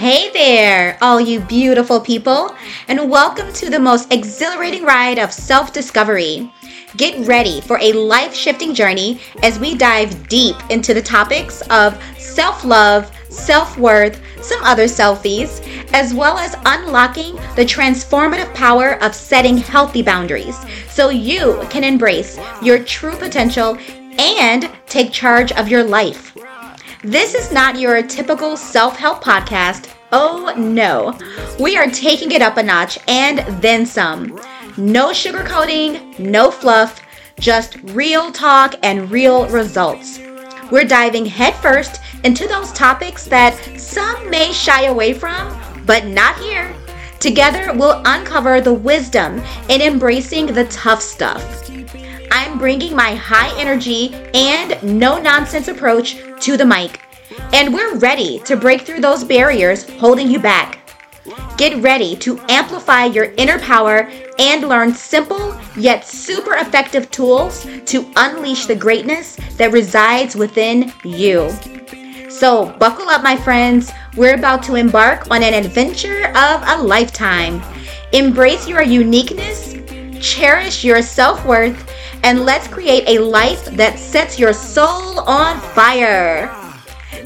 [0.00, 2.56] Hey there, all you beautiful people,
[2.88, 6.50] and welcome to the most exhilarating ride of self discovery.
[6.96, 12.02] Get ready for a life shifting journey as we dive deep into the topics of
[12.16, 15.60] self love, self worth, some other selfies,
[15.92, 20.56] as well as unlocking the transformative power of setting healthy boundaries
[20.88, 23.76] so you can embrace your true potential
[24.18, 26.29] and take charge of your life.
[27.02, 29.88] This is not your typical self help podcast.
[30.12, 31.18] Oh no.
[31.58, 34.38] We are taking it up a notch and then some.
[34.76, 37.00] No sugarcoating, no fluff,
[37.38, 40.20] just real talk and real results.
[40.70, 46.70] We're diving headfirst into those topics that some may shy away from, but not here.
[47.18, 51.70] Together, we'll uncover the wisdom in embracing the tough stuff.
[52.30, 57.00] I'm bringing my high energy and no nonsense approach to the mic.
[57.52, 60.78] And we're ready to break through those barriers holding you back.
[61.56, 68.10] Get ready to amplify your inner power and learn simple yet super effective tools to
[68.16, 71.50] unleash the greatness that resides within you.
[72.30, 73.92] So, buckle up, my friends.
[74.16, 77.60] We're about to embark on an adventure of a lifetime.
[78.12, 79.74] Embrace your uniqueness,
[80.20, 86.48] cherish your self worth, and let's create a life that sets your soul on fire.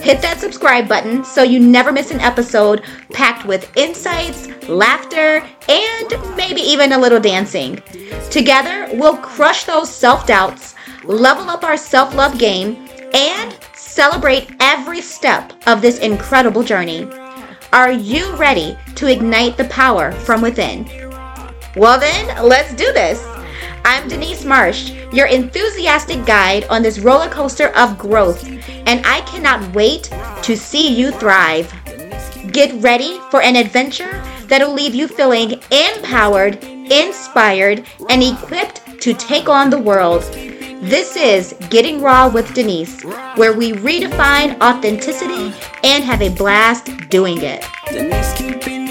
[0.01, 6.37] Hit that subscribe button so you never miss an episode packed with insights, laughter, and
[6.37, 7.83] maybe even a little dancing.
[8.31, 15.01] Together, we'll crush those self doubts, level up our self love game, and celebrate every
[15.01, 17.09] step of this incredible journey.
[17.73, 20.85] Are you ready to ignite the power from within?
[21.77, 23.34] Well, then, let's do this.
[23.87, 28.49] I'm Denise Marsh, your enthusiastic guide on this roller coaster of growth,
[28.87, 30.11] and I cannot wait
[30.43, 31.71] to see you thrive.
[32.51, 39.51] Get ready for an adventure that'll leave you feeling empowered, inspired, and equipped to take
[39.51, 40.23] on the world.
[40.83, 43.03] This is Getting Raw with Denise,
[43.37, 48.84] where we redefine authenticity and have a blast doing it.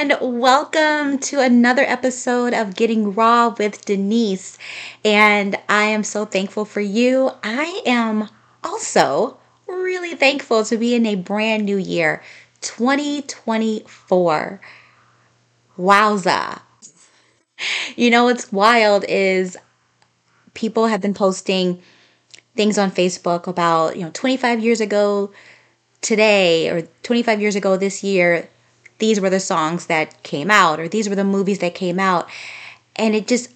[0.00, 4.56] And welcome to another episode of Getting Raw with Denise.
[5.04, 7.32] And I am so thankful for you.
[7.42, 8.30] I am
[8.64, 9.36] also
[9.68, 12.22] really thankful to be in a brand new year,
[12.62, 14.60] 2024.
[15.78, 16.62] Wowza.
[17.94, 19.58] You know what's wild is
[20.54, 21.82] people have been posting
[22.56, 25.30] things on Facebook about, you know, 25 years ago
[26.00, 28.48] today or 25 years ago this year
[29.00, 32.28] these were the songs that came out or these were the movies that came out.
[32.96, 33.50] And it just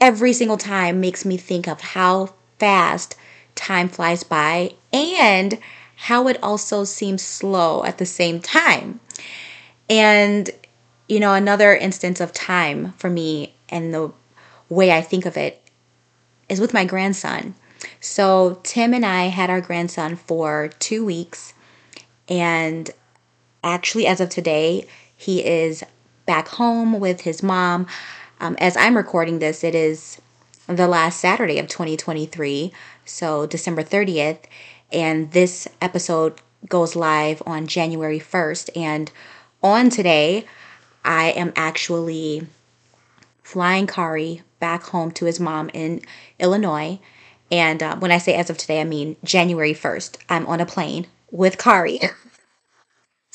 [0.00, 3.16] every single time makes me think of how fast
[3.54, 5.58] time flies by and
[5.96, 9.00] how it also seems slow at the same time.
[9.88, 10.50] And,
[11.08, 14.12] you know, another instance of time for me and the
[14.68, 15.62] way I think of it
[16.48, 17.54] is with my grandson.
[18.00, 21.54] So, Tim and I had our grandson for two weeks,
[22.28, 22.90] and
[23.62, 25.82] actually, as of today, he is
[26.26, 27.86] back home with his mom.
[28.40, 30.20] Um, as I'm recording this, it is
[30.66, 32.72] the last Saturday of 2023,
[33.04, 34.40] so December 30th,
[34.92, 38.70] and this episode goes live on January 1st.
[38.76, 39.10] And
[39.62, 40.44] on today,
[41.04, 42.46] I am actually
[43.42, 46.02] flying Kari back home to his mom in
[46.40, 46.98] Illinois.
[47.50, 50.18] And uh, when I say as of today, I mean January 1st.
[50.28, 52.00] I'm on a plane with Kari.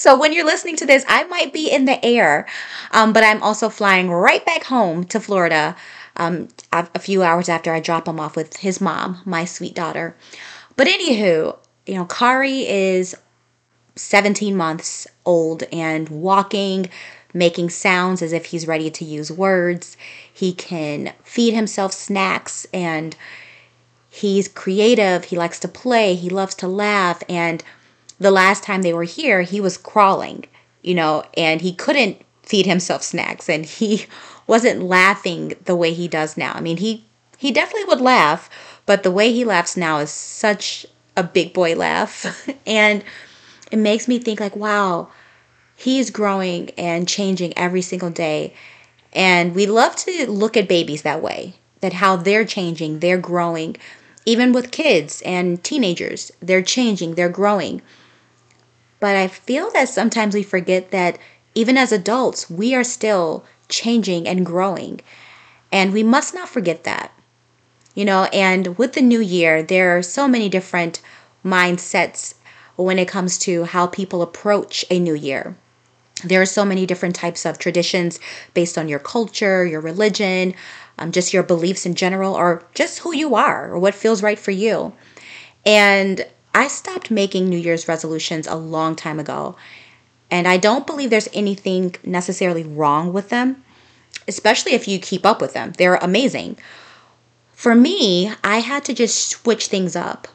[0.02, 2.48] So when you're listening to this, I might be in the air,
[2.90, 5.76] um, but I'm also flying right back home to Florida
[6.16, 10.16] um, a few hours after I drop him off with his mom, my sweet daughter.
[10.76, 11.56] But anywho,
[11.86, 13.16] you know, Kari is
[13.96, 16.90] 17 months old and walking,
[17.32, 19.98] making sounds as if he's ready to use words.
[20.34, 23.16] He can feed himself snacks and
[24.10, 25.26] he's creative.
[25.26, 26.16] He likes to play.
[26.16, 27.22] He loves to laugh.
[27.30, 27.64] And
[28.22, 30.46] the last time they were here, he was crawling,
[30.84, 34.06] you know, and he couldn't feed himself snacks and he
[34.48, 36.54] wasn't laughing the way he does now.
[36.54, 37.06] I mean, he
[37.38, 38.50] he definitely would laugh,
[38.86, 40.86] but the way he laughs now is such
[41.18, 43.04] a big boy laugh and
[43.72, 45.10] it makes me think like, wow,
[45.76, 48.54] he's growing and changing every single day.
[49.14, 53.78] And we love to look at babies that way, that how they're changing, they're growing.
[54.26, 57.82] Even with kids and teenagers, they're changing, they're growing.
[59.02, 61.18] But I feel that sometimes we forget that
[61.56, 65.02] even as adults, we are still changing and growing.
[65.72, 67.12] And we must not forget that.
[67.96, 71.02] You know, and with the new year, there are so many different
[71.44, 72.36] mindsets
[72.78, 75.58] when it comes to how people approach a new year.
[76.24, 78.20] There are so many different types of traditions
[78.54, 80.54] based on your culture, your religion,
[81.00, 84.38] um, just your beliefs in general, or just who you are or what feels right
[84.38, 84.94] for you.
[85.66, 89.56] And I stopped making New Year's resolutions a long time ago.
[90.30, 93.64] And I don't believe there's anything necessarily wrong with them,
[94.28, 95.74] especially if you keep up with them.
[95.78, 96.58] They're amazing.
[97.54, 100.28] For me, I had to just switch things up.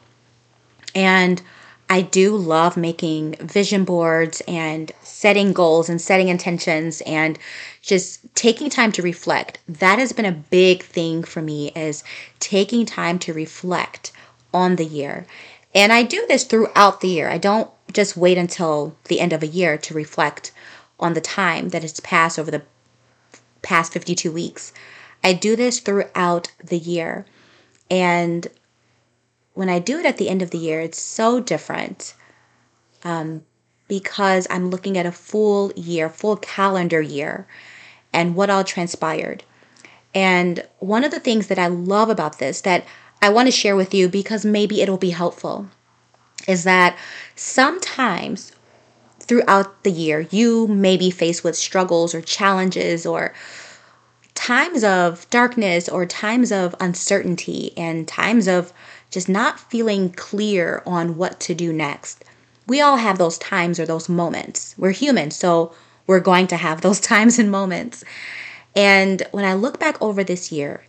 [0.93, 1.41] And
[1.89, 7.39] I do love making vision boards and setting goals and setting intentions and
[7.81, 9.59] just taking time to reflect.
[9.67, 12.03] That has been a big thing for me is
[12.39, 14.11] taking time to reflect
[14.53, 15.25] on the year.
[15.77, 17.29] And I do this throughout the year.
[17.29, 20.51] I don't just wait until the end of a year to reflect
[20.99, 22.63] on the time that has passed over the
[23.61, 24.73] past 52 weeks.
[25.23, 27.27] I do this throughout the year.
[27.91, 28.47] And
[29.53, 32.15] when I do it at the end of the year, it's so different
[33.03, 33.43] um,
[33.87, 37.45] because I'm looking at a full year, full calendar year,
[38.11, 39.43] and what all transpired.
[40.15, 42.83] And one of the things that I love about this that
[43.21, 45.67] I want to share with you because maybe it'll be helpful
[46.47, 46.97] is that
[47.35, 48.53] sometimes
[49.19, 53.33] throughout the year you may be faced with struggles or challenges or
[54.33, 58.71] times of darkness or times of uncertainty and times of
[59.09, 62.23] just not feeling clear on what to do next.
[62.67, 64.75] We all have those times or those moments.
[64.77, 65.73] We're human, so
[66.05, 68.03] we're going to have those times and moments.
[68.75, 70.83] And when I look back over this year,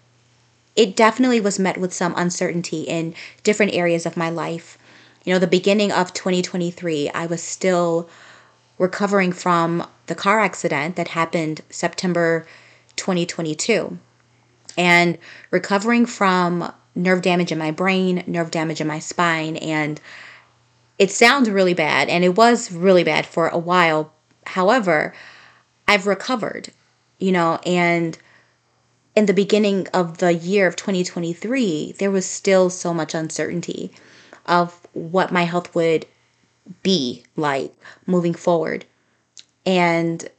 [0.79, 4.79] it definitely was met with some uncertainty in different areas of my life.
[5.25, 8.09] You know, the beginning of 2023, I was still
[8.79, 12.47] recovering from the car accident that happened September
[12.95, 13.99] 2022
[14.77, 15.19] and
[15.51, 20.01] recovering from nerve damage in my brain, nerve damage in my spine, and
[20.97, 24.13] it sounds really bad, and it was really bad for a while.
[24.47, 25.13] However,
[25.89, 26.71] I've recovered,
[27.19, 28.17] you know, and
[29.19, 33.91] in the beginning of the year of 2023, there was still so much uncertainty
[34.47, 36.07] of what my health would
[36.85, 37.75] be like
[38.07, 38.85] moving forward.
[39.67, 40.31] And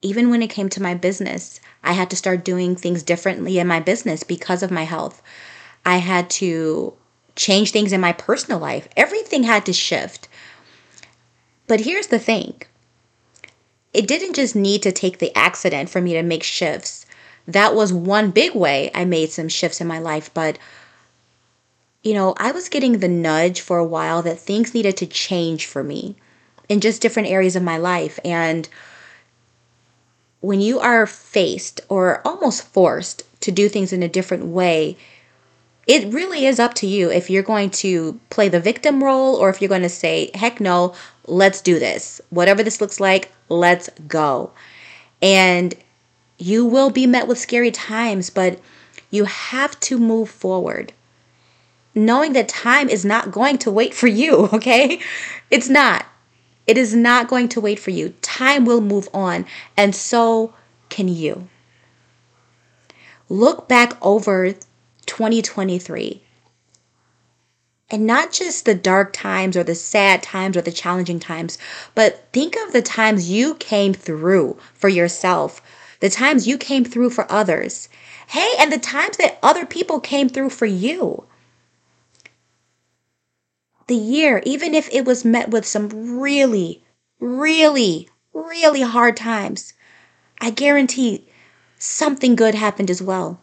[0.00, 3.66] even when it came to my business, I had to start doing things differently in
[3.66, 5.20] my business because of my health.
[5.84, 6.94] I had to
[7.36, 8.88] change things in my personal life.
[8.96, 10.26] Everything had to shift.
[11.66, 12.62] But here's the thing
[13.94, 17.06] it didn't just need to take the accident for me to make shifts.
[17.46, 20.32] That was one big way I made some shifts in my life.
[20.34, 20.58] But,
[22.02, 25.66] you know, I was getting the nudge for a while that things needed to change
[25.66, 26.16] for me
[26.68, 28.18] in just different areas of my life.
[28.24, 28.68] And,
[30.44, 34.94] when you are faced or almost forced to do things in a different way,
[35.86, 39.50] it really is up to you if you're going to play the victim role or
[39.50, 40.94] if you're going to say, heck no,
[41.26, 42.20] let's do this.
[42.30, 44.52] Whatever this looks like, let's go.
[45.20, 45.74] And
[46.38, 48.60] you will be met with scary times, but
[49.10, 50.92] you have to move forward.
[51.94, 55.00] Knowing that time is not going to wait for you, okay?
[55.50, 56.06] It's not.
[56.66, 58.14] It is not going to wait for you.
[58.22, 59.44] Time will move on,
[59.76, 60.54] and so
[60.88, 61.46] can you.
[63.28, 64.54] Look back over
[65.06, 66.22] 2023
[67.90, 71.58] and not just the dark times or the sad times or the challenging times,
[71.94, 75.62] but think of the times you came through for yourself,
[76.00, 77.88] the times you came through for others.
[78.28, 81.26] Hey, and the times that other people came through for you
[83.86, 86.82] the year, even if it was met with some really,
[87.20, 89.74] really, really hard times,
[90.40, 91.28] I guarantee
[91.78, 93.40] something good happened as well.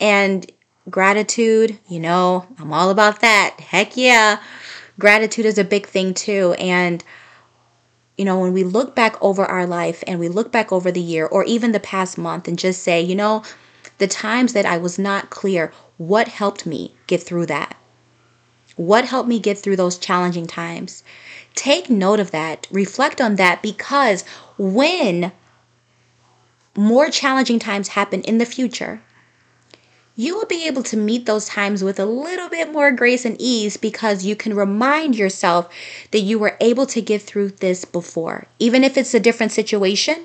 [0.00, 0.50] And
[0.90, 3.56] gratitude, you know, I'm all about that.
[3.60, 4.40] Heck yeah.
[4.98, 6.54] Gratitude is a big thing too.
[6.58, 7.04] And,
[8.16, 11.00] you know, when we look back over our life and we look back over the
[11.00, 13.42] year or even the past month and just say, you know,
[13.98, 17.76] the times that I was not clear, what helped me get through that?
[18.76, 21.02] What helped me get through those challenging times?
[21.56, 22.68] Take note of that.
[22.70, 24.22] Reflect on that because
[24.56, 25.32] when
[26.76, 29.02] more challenging times happen in the future,
[30.18, 33.36] you will be able to meet those times with a little bit more grace and
[33.38, 35.72] ease because you can remind yourself
[36.10, 38.48] that you were able to get through this before.
[38.58, 40.24] Even if it's a different situation,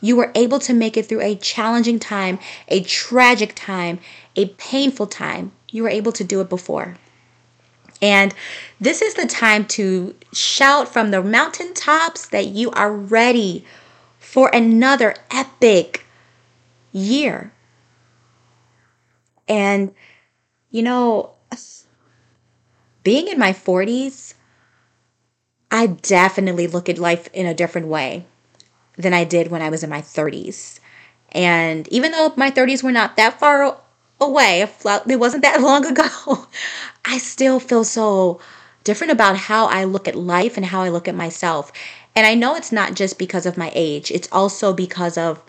[0.00, 3.98] you were able to make it through a challenging time, a tragic time,
[4.36, 5.50] a painful time.
[5.68, 6.94] You were able to do it before.
[8.00, 8.32] And
[8.80, 13.64] this is the time to shout from the mountaintops that you are ready
[14.20, 16.04] for another epic
[16.92, 17.52] year.
[19.48, 19.94] And,
[20.70, 21.30] you know,
[23.02, 24.34] being in my 40s,
[25.70, 28.26] I definitely look at life in a different way
[28.96, 30.80] than I did when I was in my 30s.
[31.32, 33.78] And even though my 30s were not that far
[34.20, 36.46] away, it wasn't that long ago,
[37.04, 38.40] I still feel so
[38.84, 41.72] different about how I look at life and how I look at myself.
[42.16, 45.42] And I know it's not just because of my age, it's also because of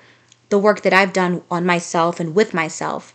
[0.50, 3.14] the work that I've done on myself and with myself.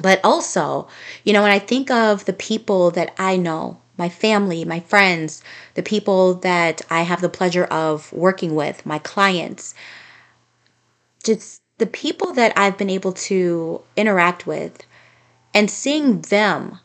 [0.00, 0.88] But also,
[1.24, 5.42] you know, when I think of the people that I know, my family, my friends,
[5.74, 9.74] the people that I have the pleasure of working with, my clients,
[11.22, 14.84] just the people that I've been able to interact with
[15.52, 16.78] and seeing them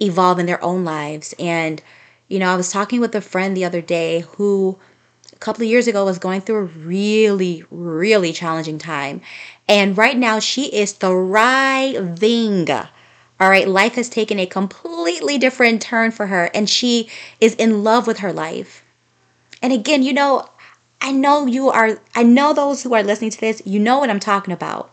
[0.00, 1.34] evolve in their own lives.
[1.38, 1.82] And,
[2.28, 4.78] you know, I was talking with a friend the other day who
[5.42, 9.20] couple of years ago was going through a really, really challenging time.
[9.68, 12.70] And right now she is thriving.
[12.70, 17.08] All right, life has taken a completely different turn for her, and she
[17.40, 18.84] is in love with her life.
[19.60, 20.48] And again, you know,
[21.00, 24.10] I know you are, I know those who are listening to this, you know what
[24.10, 24.92] I'm talking about.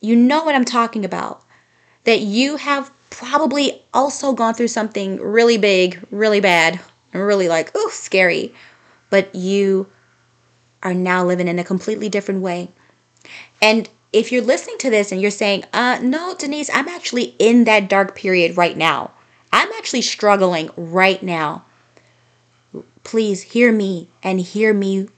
[0.00, 1.42] You know what I'm talking about.
[2.04, 6.78] That you have probably also gone through something really big, really bad,
[7.12, 8.54] really like, oh, scary.
[9.16, 9.86] But you
[10.82, 12.68] are now living in a completely different way.
[13.62, 17.64] And if you're listening to this and you're saying, uh, no, Denise, I'm actually in
[17.64, 19.12] that dark period right now.
[19.54, 21.64] I'm actually struggling right now.
[23.04, 25.08] Please hear me and hear me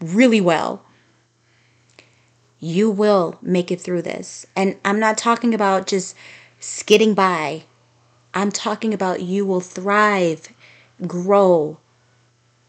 [0.00, 0.84] really well.
[2.60, 4.46] You will make it through this.
[4.54, 6.14] And I'm not talking about just
[6.60, 7.64] skidding by.
[8.34, 10.46] I'm talking about you will thrive,
[11.08, 11.78] grow,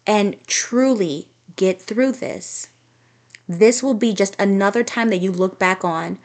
[0.06, 2.70] and truly get through this.
[3.48, 6.20] This will be just another time that you look back on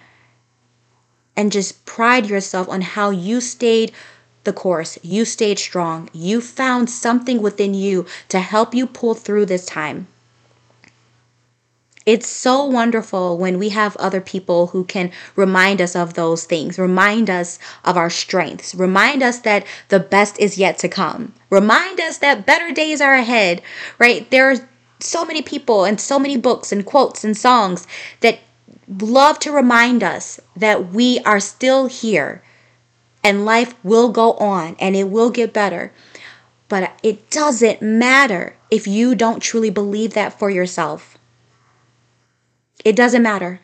[1.36, 3.92] and just pride yourself on how you stayed
[4.44, 4.98] the course.
[5.02, 6.08] You stayed strong.
[6.12, 10.06] You found something within you to help you pull through this time.
[12.08, 16.78] It's so wonderful when we have other people who can remind us of those things,
[16.78, 22.00] remind us of our strengths, remind us that the best is yet to come, remind
[22.00, 23.60] us that better days are ahead,
[23.98, 24.30] right?
[24.30, 24.56] There are
[25.00, 27.86] so many people and so many books and quotes and songs
[28.20, 28.38] that
[28.88, 32.42] love to remind us that we are still here
[33.22, 35.92] and life will go on and it will get better.
[36.70, 41.17] But it doesn't matter if you don't truly believe that for yourself.
[42.88, 43.60] It doesn't matter.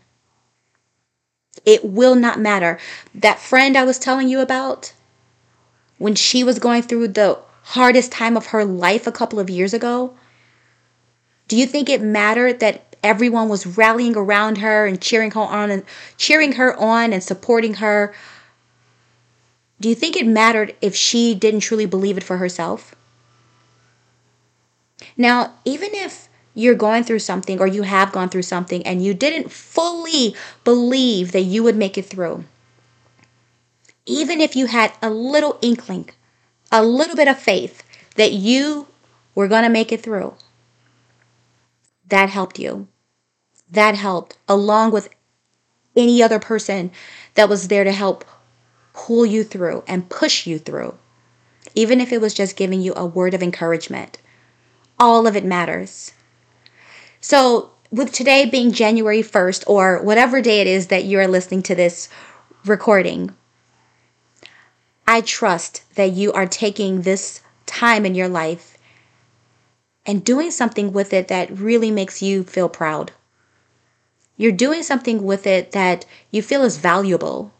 [1.64, 2.78] It will not matter.
[3.14, 4.92] That friend I was telling you about,
[5.96, 9.72] when she was going through the hardest time of her life a couple of years
[9.72, 10.14] ago,
[11.48, 15.70] do you think it mattered that everyone was rallying around her and cheering her on
[15.70, 15.84] and
[16.18, 18.14] cheering her on and supporting her?
[19.80, 22.94] Do you think it mattered if she didn't truly believe it for herself?
[25.16, 29.12] Now, even if you're going through something or you have gone through something and you
[29.12, 32.44] didn't fully believe that you would make it through,
[34.06, 36.08] even if you had a little inkling,
[36.70, 37.82] a little bit of faith
[38.16, 38.86] that you
[39.34, 40.34] were going to make it through,
[42.08, 42.86] that helped you.
[43.70, 45.08] That helped, along with
[45.96, 46.92] any other person
[47.34, 48.24] that was there to help
[48.92, 50.96] pull you through and push you through,
[51.74, 54.18] even if it was just giving you a word of encouragement.
[54.98, 56.12] All of it matters.
[57.26, 61.74] So, with today being January 1st, or whatever day it is that you're listening to
[61.74, 62.10] this
[62.66, 63.34] recording,
[65.08, 68.76] I trust that you are taking this time in your life
[70.04, 73.12] and doing something with it that really makes you feel proud.
[74.36, 77.54] You're doing something with it that you feel is valuable.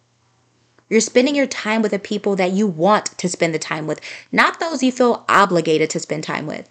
[0.90, 4.02] You're spending your time with the people that you want to spend the time with,
[4.30, 6.68] not those you feel obligated to spend time with.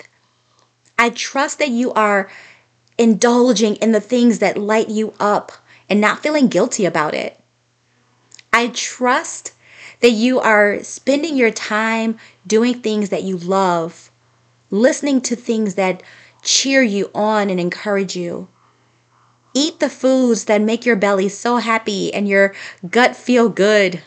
[0.96, 2.30] I trust that you are
[2.98, 5.52] indulging in the things that light you up
[5.90, 7.40] and not feeling guilty about it.
[8.52, 9.54] I trust
[10.02, 14.12] that you are spending your time doing things that you love
[14.74, 16.02] listening to things that
[16.42, 18.48] cheer you on and encourage you.
[19.54, 22.56] Eat the foods that make your belly so happy and your
[22.90, 24.02] gut feel good.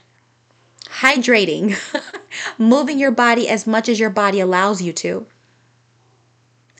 [0.87, 1.77] Hydrating,
[2.59, 5.27] moving your body as much as your body allows you to.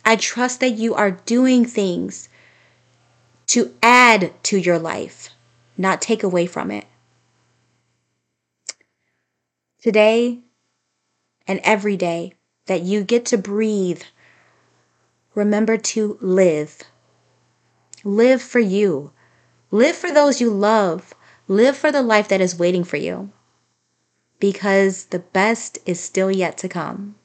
[0.09, 2.29] I trust that you are doing things
[3.49, 5.31] to add to your life,
[5.77, 6.87] not take away from it.
[9.83, 10.39] Today
[11.49, 12.35] and every day
[12.67, 14.03] that you get to breathe,
[15.35, 16.79] remember to live.
[18.05, 19.11] Live for you.
[19.73, 21.15] Live for those you love.
[21.49, 23.33] Live for the life that is waiting for you.
[24.39, 27.17] Because the best is still yet to come.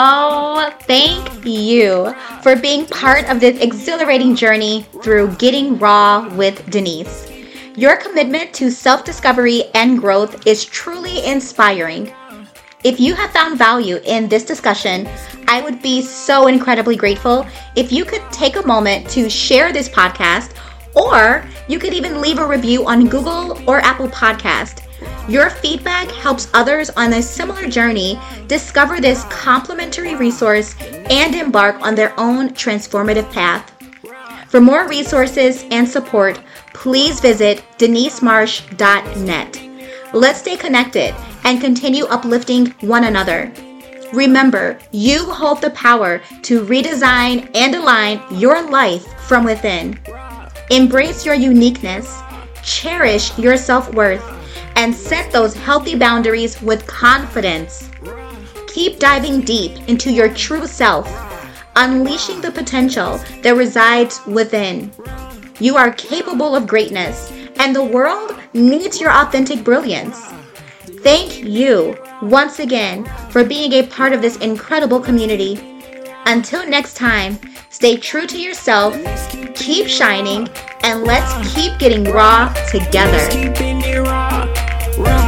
[0.00, 7.28] Oh, thank you for being part of this exhilarating journey through Getting Raw with Denise.
[7.74, 12.14] Your commitment to self discovery and growth is truly inspiring.
[12.84, 15.08] If you have found value in this discussion,
[15.48, 19.88] I would be so incredibly grateful if you could take a moment to share this
[19.88, 20.54] podcast,
[20.94, 24.87] or you could even leave a review on Google or Apple Podcast.
[25.28, 31.94] Your feedback helps others on a similar journey discover this complimentary resource and embark on
[31.94, 33.70] their own transformative path.
[34.48, 36.40] For more resources and support,
[36.72, 39.62] please visit denisemarsh.net.
[40.14, 43.52] Let's stay connected and continue uplifting one another.
[44.14, 50.00] Remember, you hold the power to redesign and align your life from within.
[50.70, 52.22] Embrace your uniqueness,
[52.62, 54.24] cherish your self worth,
[54.78, 57.90] and set those healthy boundaries with confidence.
[58.68, 61.08] Keep diving deep into your true self,
[61.74, 64.92] unleashing the potential that resides within.
[65.58, 70.16] You are capable of greatness, and the world needs your authentic brilliance.
[71.02, 75.82] Thank you once again for being a part of this incredible community.
[76.26, 78.94] Until next time, stay true to yourself,
[79.56, 80.48] keep shining,
[80.84, 84.47] and let's keep getting raw together.
[84.98, 85.27] Run